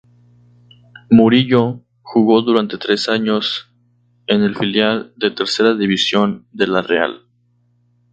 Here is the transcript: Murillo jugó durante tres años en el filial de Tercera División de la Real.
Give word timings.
Murillo 1.11 1.83
jugó 2.01 2.41
durante 2.41 2.79
tres 2.79 3.07
años 3.07 3.69
en 4.25 4.41
el 4.41 4.55
filial 4.57 5.13
de 5.15 5.29
Tercera 5.29 5.75
División 5.75 6.47
de 6.51 6.65
la 6.65 6.81
Real. 6.81 7.21